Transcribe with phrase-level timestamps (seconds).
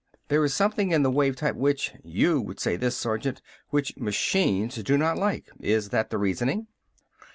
[0.29, 3.39] There is something in the wave type which you would say this, Sergeant!
[3.69, 5.51] which machines do not like.
[5.59, 6.65] Is that the reasoning?"